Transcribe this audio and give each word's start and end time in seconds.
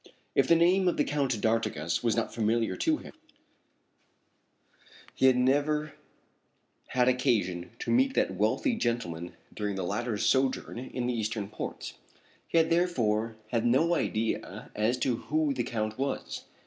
If 0.33 0.47
the 0.47 0.55
name 0.55 0.87
of 0.87 0.97
the 0.97 1.03
Count 1.03 1.39
d'Artigas 1.39 2.01
was 2.01 2.15
not 2.15 2.29
unfamiliar 2.29 2.75
to 2.75 2.97
him, 2.97 3.13
he 5.13 5.27
had 5.27 5.35
never 5.37 5.93
had 6.87 7.07
occasion 7.07 7.69
to 7.77 7.91
meet 7.91 8.15
that 8.15 8.33
wealthy 8.33 8.73
gentleman 8.75 9.35
during 9.53 9.75
the 9.75 9.83
latter's 9.85 10.25
sojourn 10.25 10.79
in 10.79 11.05
the 11.05 11.13
eastern 11.13 11.49
ports. 11.49 11.93
He 12.47 12.59
therefore 12.63 13.37
had 13.49 13.63
no 13.63 13.93
idea 13.93 14.71
as 14.75 14.97
to 15.01 15.17
who 15.17 15.53
the 15.53 15.61
Count 15.63 15.99
was. 15.99 16.45